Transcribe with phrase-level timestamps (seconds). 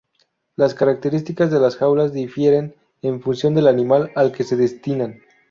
[0.55, 5.19] Las características de las jaulas difieren en función del animal al que se destinan.